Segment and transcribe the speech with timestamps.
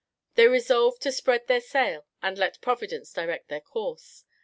[0.33, 4.25] They resolved to spread their sail and let Providence direct their course.